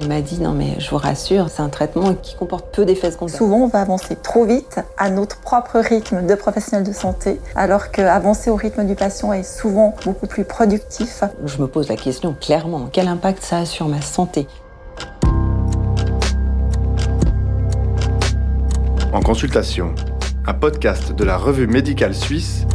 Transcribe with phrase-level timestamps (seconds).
[0.00, 3.12] Il m'a dit non mais je vous rassure, c'est un traitement qui comporte peu d'effets
[3.12, 3.36] secondaires.
[3.36, 7.90] Souvent on va avancer trop vite à notre propre rythme de professionnel de santé, alors
[7.90, 11.22] qu'avancer au rythme du patient est souvent beaucoup plus productif.
[11.44, 14.48] Je me pose la question clairement, quel impact ça a sur ma santé?
[19.12, 19.94] En consultation,
[20.44, 22.66] un podcast de la revue médicale suisse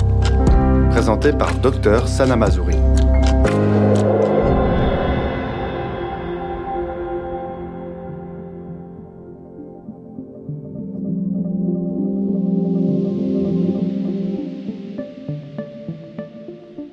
[0.90, 2.78] présenté par Dr Sana Mazouri.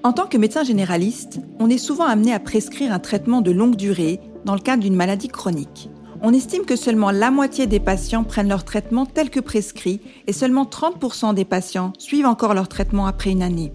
[0.06, 3.74] En tant que médecin généraliste, on est souvent amené à prescrire un traitement de longue
[3.74, 5.90] durée dans le cadre d'une maladie chronique.
[6.22, 10.32] On estime que seulement la moitié des patients prennent leur traitement tel que prescrit et
[10.32, 13.72] seulement 30% des patients suivent encore leur traitement après une année.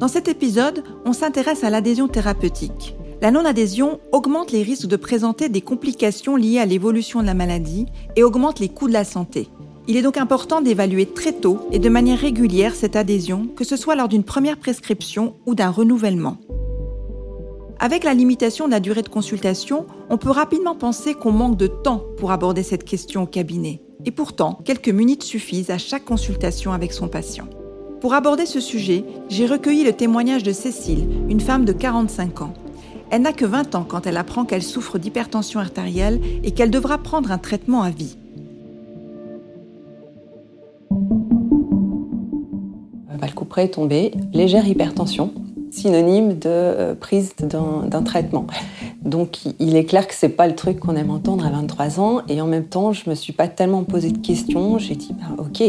[0.00, 2.96] Dans cet épisode, on s'intéresse à l'adhésion thérapeutique.
[3.22, 7.86] La non-adhésion augmente les risques de présenter des complications liées à l'évolution de la maladie
[8.16, 9.50] et augmente les coûts de la santé.
[9.90, 13.74] Il est donc important d'évaluer très tôt et de manière régulière cette adhésion, que ce
[13.74, 16.36] soit lors d'une première prescription ou d'un renouvellement.
[17.80, 21.66] Avec la limitation de la durée de consultation, on peut rapidement penser qu'on manque de
[21.66, 23.82] temps pour aborder cette question au cabinet.
[24.04, 27.48] Et pourtant, quelques minutes suffisent à chaque consultation avec son patient.
[28.00, 32.54] Pour aborder ce sujet, j'ai recueilli le témoignage de Cécile, une femme de 45 ans.
[33.10, 36.98] Elle n'a que 20 ans quand elle apprend qu'elle souffre d'hypertension artérielle et qu'elle devra
[36.98, 38.16] prendre un traitement à vie.
[43.62, 45.32] Est tombé, légère hypertension,
[45.70, 48.46] synonyme de euh, prise d'un traitement.
[49.02, 52.22] Donc il est clair que c'est pas le truc qu'on aime entendre à 23 ans
[52.28, 55.42] et en même temps je me suis pas tellement posé de questions, j'ai dit bah,
[55.42, 55.62] ok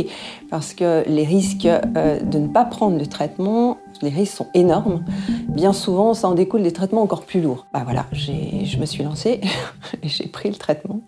[0.50, 5.06] parce que les risques euh, de ne pas prendre le traitement, les risques sont énormes.
[5.50, 7.68] Bien souvent ça en découle des traitements encore plus lourds.
[7.74, 9.40] Bah voilà, je me suis lancée
[10.04, 11.02] et j'ai pris le traitement.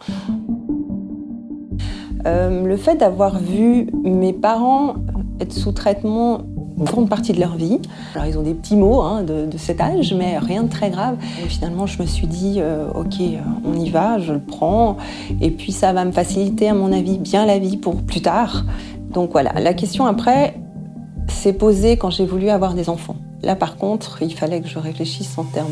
[2.25, 4.95] Euh, le fait d'avoir vu mes parents
[5.39, 6.43] être sous traitement
[6.77, 7.79] une grande partie de leur vie.
[8.15, 11.17] Alors ils ont des petits mots hein, de, cet âge, mais rien de très grave.
[11.43, 14.97] Et finalement, je me suis dit, euh, ok, euh, on y va, je le prends,
[15.41, 18.63] et puis ça va me faciliter, à mon avis, bien la vie pour plus tard.
[19.11, 20.55] Donc voilà, la question après
[21.27, 23.15] s'est posée quand j'ai voulu avoir des enfants.
[23.43, 25.67] Là, par contre, il fallait que je réfléchisse en termes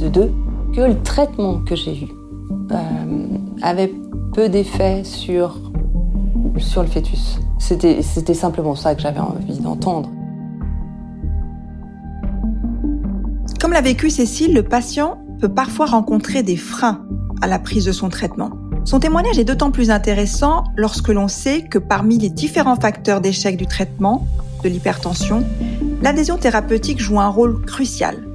[0.00, 0.32] de, deux.
[0.74, 2.08] Que le traitement que j'ai eu
[2.72, 2.76] euh,
[3.62, 3.92] avait
[4.34, 5.58] peu d'effet sur,
[6.58, 7.38] sur le fœtus.
[7.58, 10.10] C'était simplement ça que j'avais envie d'entendre.
[13.60, 17.06] Comme l'a vécu Cécile, le patient peut parfois rencontrer des freins
[17.42, 18.50] à la prise de son traitement.
[18.84, 23.56] Son témoignage est d'autant plus intéressant lorsque l'on sait que parmi les différents facteurs d'échec
[23.56, 24.26] du traitement
[24.62, 25.42] de l'hypertension,
[26.02, 28.26] l'adhésion thérapeutique joue un rôle crucial.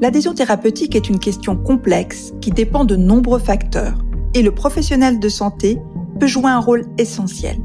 [0.00, 3.98] L'adhésion thérapeutique est une question complexe qui dépend de nombreux facteurs
[4.34, 5.78] et le professionnel de santé
[6.20, 7.58] peut jouer un rôle essentiel.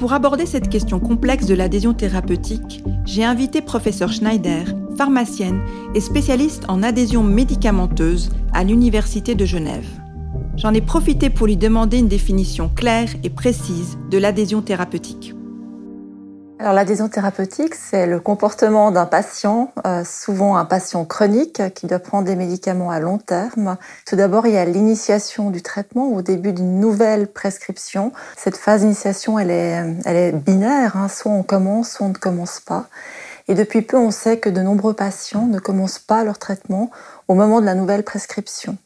[0.00, 4.64] Pour aborder cette question complexe de l'adhésion thérapeutique, j'ai invité professeur Schneider,
[4.96, 5.60] pharmacienne
[5.94, 9.86] et spécialiste en adhésion médicamenteuse à l'Université de Genève.
[10.56, 15.34] J'en ai profité pour lui demander une définition claire et précise de l'adhésion thérapeutique.
[16.60, 22.00] Alors l'adhésion thérapeutique, c'est le comportement d'un patient, euh, souvent un patient chronique qui doit
[22.00, 23.78] prendre des médicaments à long terme.
[24.06, 28.12] Tout d'abord, il y a l'initiation du traitement au début d'une nouvelle prescription.
[28.36, 31.08] Cette phase d'initiation, elle est, elle est binaire, hein.
[31.08, 32.88] soit on commence, soit on ne commence pas.
[33.48, 36.90] Et depuis peu, on sait que de nombreux patients ne commencent pas leur traitement
[37.26, 38.76] au moment de la nouvelle prescription.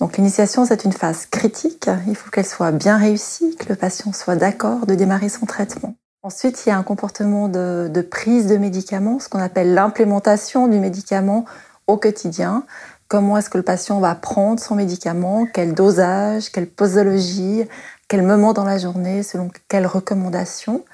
[0.00, 1.88] Donc l'initiation, c'est une phase critique.
[2.08, 5.94] Il faut qu'elle soit bien réussie, que le patient soit d'accord de démarrer son traitement.
[6.24, 10.78] Ensuite, il y a un comportement de, prise de médicaments, ce qu'on appelle l'implémentation du
[10.78, 11.44] médicament
[11.88, 12.64] au quotidien.
[13.08, 17.64] Comment est-ce que le patient va prendre son médicament, quel dosage, quelle posologie,
[18.06, 20.84] quel moment dans la journée, selon quelles recommandations.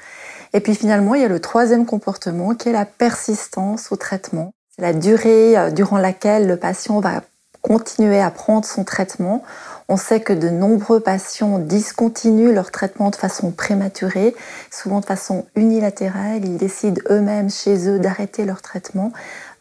[0.54, 4.52] Et puis finalement, il y a le troisième comportement qui est la persistance au traitement.
[4.74, 7.20] C'est la durée euh, durant laquelle le patient va
[7.60, 9.42] continuer à prendre son traitement
[9.90, 14.34] on sait que de nombreux patients discontinuent leur traitement de façon prématurée,
[14.70, 16.44] souvent de façon unilatérale.
[16.44, 19.12] Ils décident eux-mêmes chez eux d'arrêter leur traitement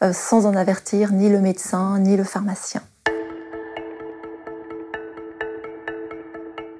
[0.04, 2.82] euh, sans en avertir ni le médecin ni le pharmacien.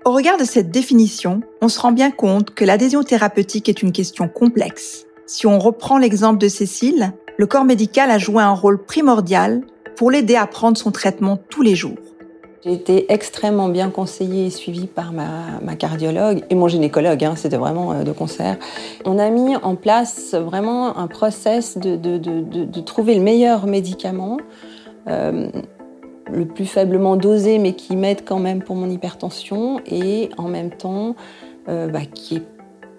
[0.04, 3.92] Au regard de cette définition, on se rend bien compte que l'adhésion thérapeutique est une
[3.92, 5.04] question complexe.
[5.26, 9.62] Si on reprend l'exemple de Cécile, le corps médical a joué un rôle primordial
[9.96, 12.07] pour l'aider à prendre son traitement tous les jours.
[12.64, 17.56] J'ai été extrêmement bien conseillée et suivie par ma, cardiologue et mon gynécologue, hein, c'était
[17.56, 18.56] vraiment euh, de concert.
[19.04, 24.38] On a mis en place vraiment un process de, trouver le meilleur médicament.
[25.08, 25.48] Euh,
[26.30, 30.70] le plus faiblement dosé, mais qui m'aide quand même pour mon hypertension, et en même
[30.70, 31.16] temps,
[31.68, 32.42] euh, bah, qui n'ait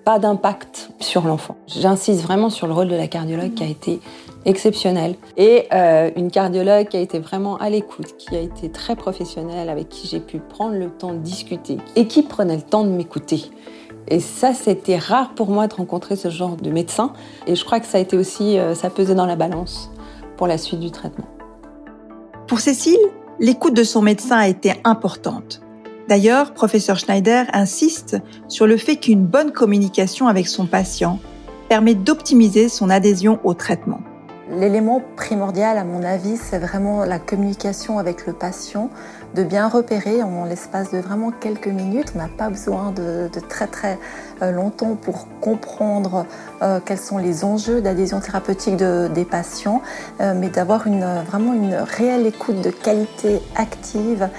[0.03, 1.55] pas d'impact sur l'enfant.
[1.67, 3.99] J'insiste vraiment sur le rôle de la cardiologue qui a été
[4.45, 5.15] exceptionnel.
[5.37, 9.69] Et euh, une cardiologue qui a été vraiment à l'écoute, qui a été très professionnelle,
[9.69, 12.89] avec qui j'ai pu prendre le temps de discuter et qui prenait le temps de
[12.89, 13.51] m'écouter.
[14.07, 17.13] Et ça, c'était rare pour moi de rencontrer ce genre de médecin.
[17.47, 19.91] Et je crois que ça a été aussi, euh, ça pesait dans la balance
[20.37, 21.27] pour la suite du traitement.
[22.47, 22.97] Pour Cécile,
[23.39, 25.61] l'écoute de son médecin a été importante.
[26.07, 31.19] D'ailleurs, professeur Schneider insiste sur le fait qu'une bonne communication avec son patient
[31.67, 33.99] permet d'optimiser son adhésion au traitement.
[34.51, 38.89] L'élément primordial, à mon avis, c'est vraiment la communication avec le patient,
[39.35, 42.13] de bien repérer en l'espace de vraiment quelques minutes.
[42.15, 43.99] On n'a pas besoin de, très très
[44.41, 46.25] euh, longtemps pour comprendre
[46.61, 49.81] euh, quels sont les enjeux d'adhésion thérapeutique des patients,
[50.21, 54.29] euh, mais d'avoir une, vraiment une réelle écoute de qualité active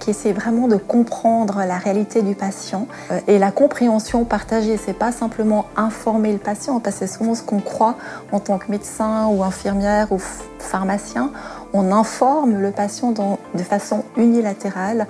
[0.00, 2.86] qui essaie vraiment de comprendre la réalité du patient
[3.26, 4.76] et la compréhension partagée.
[4.76, 7.96] C'est pas simplement informer le patient, parce que c'est souvent ce qu'on croit
[8.32, 10.18] en tant que médecin ou infirmière ou
[10.58, 11.30] pharmacien.
[11.72, 15.06] On informe le patient de façon unilatérale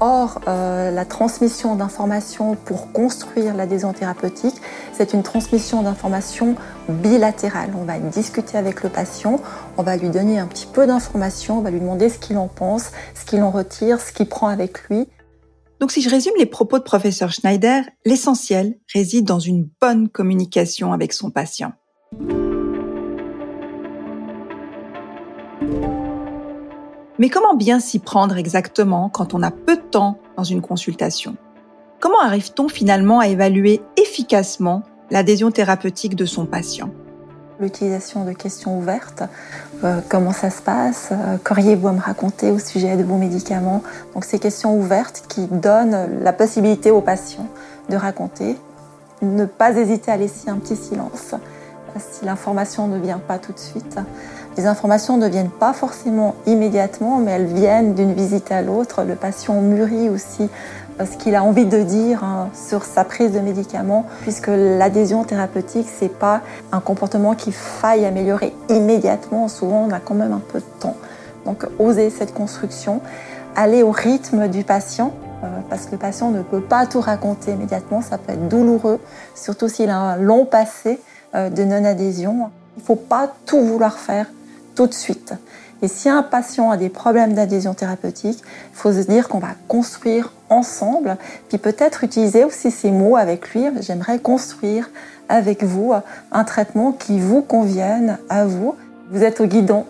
[0.00, 4.54] Or, euh, la transmission d'informations pour construire l'adhésion thérapeutique,
[4.92, 6.54] c'est une transmission d'informations
[6.88, 7.70] bilatérale.
[7.78, 9.40] On va discuter avec le patient,
[9.78, 12.48] on va lui donner un petit peu d'informations, on va lui demander ce qu'il en
[12.48, 15.08] pense, ce qu'il en retire, ce qu'il prend avec lui.
[15.80, 20.92] Donc si je résume les propos de professeur Schneider, l'essentiel réside dans une bonne communication
[20.92, 21.72] avec son patient.
[27.18, 31.36] Mais comment bien s'y prendre exactement quand on a peu de temps dans une consultation?
[31.98, 36.90] Comment arrive-t-on finalement à évaluer efficacement l'adhésion thérapeutique de son patient?
[37.58, 39.22] L'utilisation de questions ouvertes,
[39.82, 43.82] euh, comment ça se passe, euh, qu'auriez-vous à me raconter au sujet de vos médicaments?
[44.12, 47.48] Donc ces questions ouvertes qui donnent la possibilité au patient
[47.88, 48.56] de raconter,
[49.22, 51.34] ne pas hésiter à laisser un petit silence
[51.98, 53.98] si l'information ne vient pas tout de suite.
[54.56, 59.04] Les informations ne viennent pas forcément immédiatement, mais elles viennent d'une visite à l'autre.
[59.04, 60.48] Le patient mûrit aussi
[60.98, 65.86] ce qu'il a envie de dire hein, sur sa prise de médicaments, puisque l'adhésion thérapeutique,
[65.98, 66.40] c'est pas
[66.72, 69.48] un comportement qu'il faille améliorer immédiatement.
[69.48, 70.96] Souvent, on a quand même un peu de temps.
[71.44, 73.02] Donc, oser cette construction,
[73.56, 75.12] aller au rythme du patient,
[75.44, 79.00] euh, parce que le patient ne peut pas tout raconter immédiatement, ça peut être douloureux,
[79.34, 80.98] surtout s'il a un long passé
[81.34, 82.50] euh, de non-adhésion.
[82.78, 84.26] Il ne faut pas tout vouloir faire
[84.76, 85.34] tout de suite.
[85.82, 88.38] Et si un patient a des problèmes d'adhésion thérapeutique,
[88.72, 91.16] il faut se dire qu'on va construire ensemble,
[91.48, 93.64] puis peut-être utiliser aussi ces mots avec lui.
[93.80, 94.88] J'aimerais construire
[95.28, 95.92] avec vous
[96.32, 98.74] un traitement qui vous convienne à vous.
[99.10, 99.84] Vous êtes au guidon,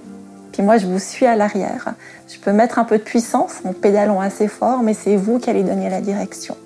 [0.52, 1.94] puis moi je vous suis à l'arrière.
[2.28, 5.50] Je peux mettre un peu de puissance en pédalant assez fort, mais c'est vous qui
[5.50, 6.56] allez donner la direction.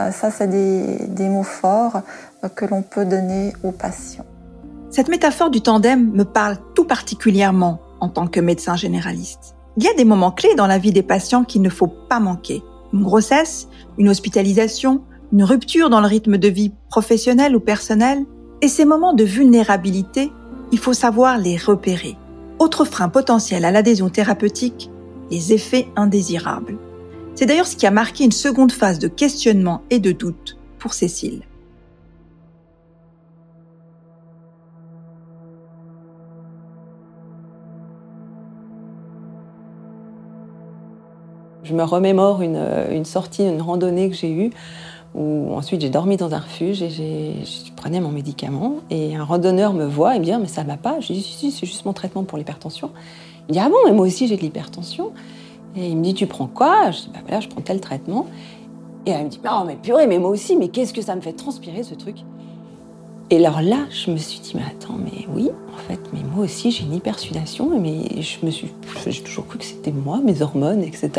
[0.00, 2.02] Euh, ça, c'est des, des mots forts
[2.42, 4.26] euh, que l'on peut donner aux patients.
[4.94, 9.56] Cette métaphore du tandem me parle tout particulièrement en tant que médecin généraliste.
[9.76, 12.20] Il y a des moments clés dans la vie des patients qu'il ne faut pas
[12.20, 12.62] manquer.
[12.92, 13.66] Une grossesse,
[13.98, 15.02] une hospitalisation,
[15.32, 18.24] une rupture dans le rythme de vie professionnel ou personnel.
[18.62, 20.30] Et ces moments de vulnérabilité,
[20.70, 22.16] il faut savoir les repérer.
[22.60, 24.92] Autre frein potentiel à l'adhésion thérapeutique,
[25.28, 26.78] les effets indésirables.
[27.34, 30.94] C'est d'ailleurs ce qui a marqué une seconde phase de questionnement et de doute pour
[30.94, 31.42] Cécile.
[41.64, 44.50] Je me remémore une, une sortie, une randonnée que j'ai eue,
[45.14, 48.76] où ensuite j'ai dormi dans un refuge et je prenais mon médicament.
[48.90, 51.22] Et un randonneur me voit et me dit ah, Mais ça va pas Je dis
[51.22, 52.90] si c'est juste mon traitement pour l'hypertension.
[53.48, 55.12] Il me dit Ah bon, mais moi aussi j'ai de l'hypertension.
[55.76, 56.90] Et il me dit Tu prends quoi?
[56.90, 58.26] Je dis Bah voilà, je prends tel traitement.
[59.06, 61.20] Et elle me dit Oh, mais purée, mais moi aussi, mais qu'est-ce que ça me
[61.20, 62.16] fait transpirer ce truc?
[63.30, 66.44] Et alors là, je me suis dit, mais attends, mais oui, en fait, mais moi
[66.44, 68.72] aussi j'ai une hypersudation, mais je me suis,
[69.06, 71.10] j'ai toujours cru que c'était moi, mes hormones, etc.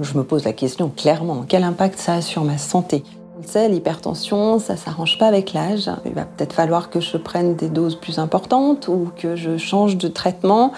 [0.00, 3.02] Je me pose la question clairement, quel impact ça a sur ma santé?
[3.36, 5.88] On le sait, l'hypertension, ça s'arrange pas avec l'âge.
[6.04, 9.96] Il va peut-être falloir que je prenne des doses plus importantes ou que je change
[9.96, 10.72] de traitement.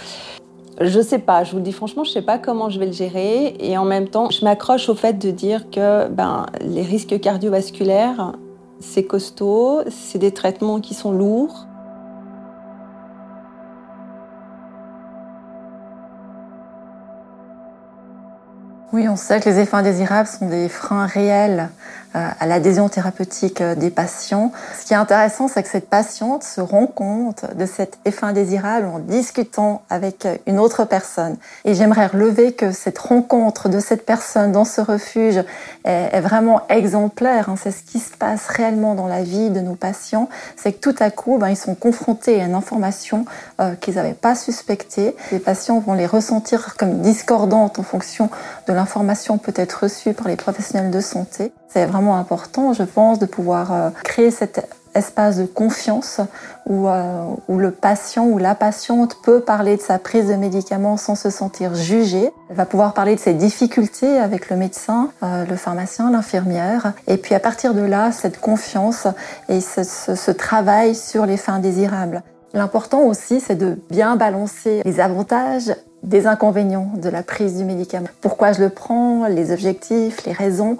[0.80, 2.92] Je sais pas, je vous le dis franchement, je sais pas comment je vais le
[2.92, 3.56] gérer.
[3.60, 8.32] Et en même temps, je m'accroche au fait de dire que ben, les risques cardiovasculaires,
[8.78, 11.66] c'est costaud, c'est des traitements qui sont lourds.
[18.92, 21.68] Oui, on sait que les effets indésirables sont des freins réels
[22.14, 24.52] à l'adhésion thérapeutique euh, des patients.
[24.78, 28.86] Ce qui est intéressant, c'est que cette patiente se rend compte de cet effet indésirable
[28.86, 31.36] en discutant avec une autre personne.
[31.64, 35.42] Et j'aimerais relever que cette rencontre de cette personne dans ce refuge
[35.84, 37.48] est, vraiment exemplaire.
[37.48, 37.54] Hein.
[37.62, 40.28] C'est ce qui se passe réellement dans la vie de nos patients.
[40.56, 43.24] C'est que tout à coup, ben, ils sont confrontés à une information
[43.60, 45.16] euh, qu'ils n'avaient pas suspectée.
[45.32, 48.30] Les patients vont les ressentir comme discordantes en fonction
[48.66, 51.52] de l'information peut-être reçue par les professionnels de santé.
[51.72, 56.20] C'est vraiment important, je pense, de pouvoir euh, créer cet espace de confiance
[56.66, 60.96] où, euh, où, le patient ou la patiente peut parler de sa prise de médicaments
[60.96, 62.32] sans se sentir jugé.
[62.50, 66.92] Elle va pouvoir parler de ses difficultés avec le médecin, euh, le pharmacien, l'infirmière.
[67.06, 69.06] Et puis à partir de là, cette confiance
[69.48, 72.24] et ce travail sur les fins désirables.
[72.52, 75.72] L'important aussi, c'est de bien balancer les avantages
[76.02, 78.08] des inconvénients de la prise du médicament.
[78.20, 80.78] Pourquoi je le prends, les objectifs, les raisons.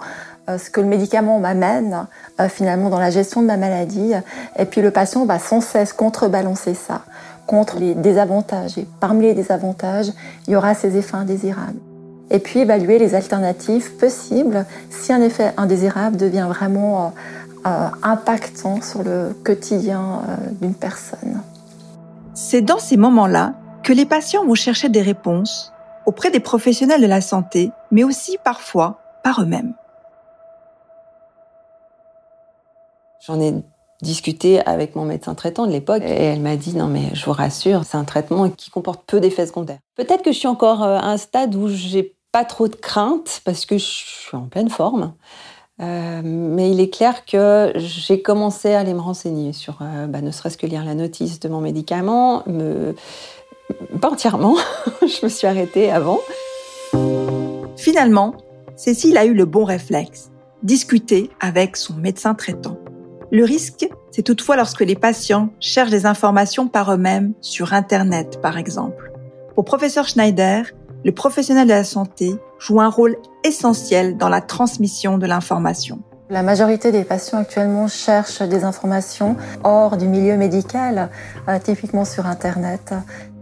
[0.51, 2.07] Euh, ce que le médicament m'amène
[2.39, 4.13] euh, finalement dans la gestion de ma maladie.
[4.57, 7.01] Et puis le patient va sans cesse contrebalancer ça
[7.47, 8.77] contre les désavantages.
[8.77, 10.11] Et parmi les désavantages,
[10.47, 11.79] il y aura ces effets indésirables.
[12.29, 17.13] Et puis évaluer les alternatives possibles si un effet indésirable devient vraiment
[17.65, 20.21] euh, impactant sur le quotidien
[20.61, 21.41] d'une personne.
[22.33, 23.53] C'est dans ces moments-là
[23.83, 25.73] que les patients vont chercher des réponses
[26.05, 29.73] auprès des professionnels de la santé, mais aussi parfois par eux-mêmes.
[33.25, 33.53] J'en ai
[34.01, 37.33] discuté avec mon médecin traitant de l'époque et elle m'a dit non mais je vous
[37.33, 39.79] rassure, c'est un traitement qui comporte peu d'effets secondaires.
[39.95, 43.41] Peut-être que je suis encore euh, à un stade où j'ai pas trop de crainte
[43.45, 45.13] parce que je suis en pleine forme.
[45.81, 50.21] Euh, mais il est clair que j'ai commencé à aller me renseigner sur, euh, bah,
[50.21, 52.95] ne serait-ce que lire la notice de mon médicament, me...
[53.99, 54.57] pas entièrement,
[55.01, 56.19] je me suis arrêtée avant.
[57.77, 58.35] Finalement,
[58.75, 60.29] Cécile a eu le bon réflexe,
[60.61, 62.77] discuter avec son médecin traitant.
[63.33, 68.57] Le risque, c'est toutefois lorsque les patients cherchent des informations par eux-mêmes sur Internet, par
[68.57, 69.09] exemple.
[69.55, 70.65] Pour professeur Schneider,
[71.05, 75.99] le professionnel de la santé joue un rôle essentiel dans la transmission de l'information.
[76.29, 81.09] La majorité des patients actuellement cherchent des informations hors du milieu médical,
[81.47, 82.93] euh, typiquement sur Internet.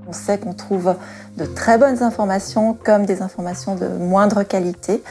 [0.08, 0.96] On sait qu'on trouve
[1.38, 5.01] de très bonnes informations comme des informations de moindre qualité.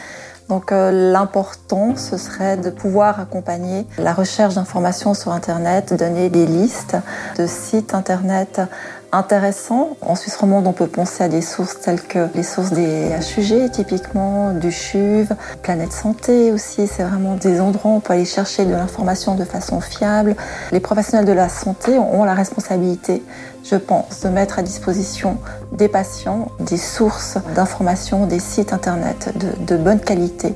[0.48, 6.46] Donc euh, l'important, ce serait de pouvoir accompagner la recherche d'informations sur Internet, donner des
[6.46, 6.96] listes
[7.38, 8.62] de sites Internet
[9.12, 9.96] intéressants.
[10.00, 13.70] En Suisse romande, on peut penser à des sources telles que les sources des HUG,
[13.70, 15.28] typiquement, du CHUV,
[15.62, 16.86] Planète Santé aussi.
[16.86, 20.36] C'est vraiment des endroits où on peut aller chercher de l'information de façon fiable.
[20.72, 23.22] Les professionnels de la santé ont la responsabilité
[23.64, 25.38] je pense, de mettre à disposition
[25.72, 29.34] des patients des sources d'informations, des sites Internet
[29.66, 30.54] de bonne qualité.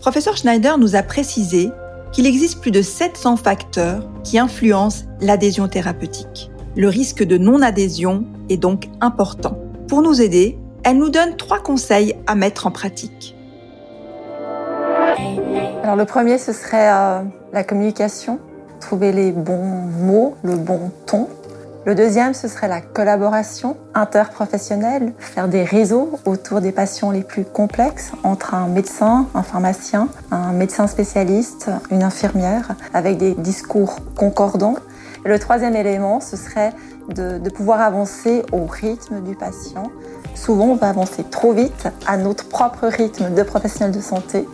[0.00, 1.70] Professeur Schneider nous a précisé
[2.12, 6.49] qu'il existe plus de 700 facteurs qui influencent l'adhésion thérapeutique.
[6.76, 9.58] Le risque de non-adhésion est donc important.
[9.88, 13.36] Pour nous aider, elle nous donne trois conseils à mettre en pratique.
[15.82, 17.22] Alors le premier, ce serait euh,
[17.52, 18.38] la communication,
[18.80, 21.28] trouver les bons mots, le bon ton
[21.86, 27.44] le deuxième, ce serait la collaboration interprofessionnelle, faire des réseaux autour des patients les plus
[27.44, 34.76] complexes entre un médecin, un pharmacien, un médecin spécialiste, une infirmière, avec des discours concordants.
[35.24, 36.72] Le troisième élément, ce serait
[37.14, 39.90] de, pouvoir avancer au rythme du patient.
[40.34, 44.48] Souvent, on va avancer trop vite à notre propre rythme de professionnel de santé,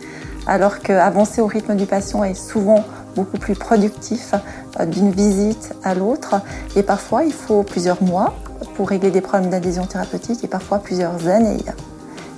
[0.45, 2.83] alors qu'avancer au rythme du patient est souvent
[3.15, 4.33] beaucoup plus productif
[4.79, 6.35] euh, d'une visite à l'autre.
[6.75, 8.35] Et parfois, il faut plusieurs mois
[8.75, 11.57] pour régler des problèmes d'adhésion thérapeutique et parfois plusieurs années.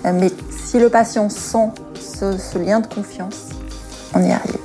[0.06, 3.50] Euh, mais si le patient sent ce lien de confiance,
[4.14, 4.59] on y arrive.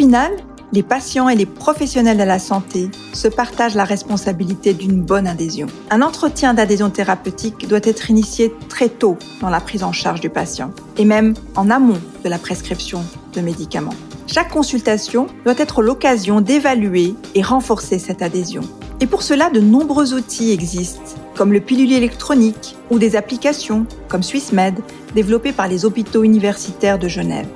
[0.00, 0.32] Final,
[0.72, 5.66] les patients et les professionnels de la santé se partagent la responsabilité d'une bonne adhésion.
[5.90, 10.30] Un entretien d'adhésion thérapeutique doit être initié très tôt dans la prise en charge du
[10.30, 13.04] patient et même en amont de la prescription
[13.34, 13.92] de médicaments.
[14.26, 18.62] Chaque consultation doit être l'occasion d'évaluer et renforcer cette adhésion.
[19.00, 24.22] Et pour cela, de nombreux outils existent, comme le pilule électronique ou des applications comme
[24.22, 24.78] SwissMed,
[25.14, 27.48] développées par les hôpitaux universitaires de Genève.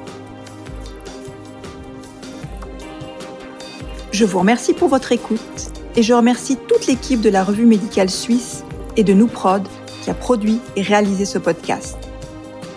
[4.14, 8.08] Je vous remercie pour votre écoute et je remercie toute l'équipe de la revue médicale
[8.08, 8.62] suisse
[8.96, 9.66] et de Nouprod
[10.04, 11.96] qui a produit et réalisé ce podcast.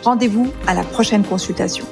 [0.03, 1.85] Rendez-vous à la prochaine consultation.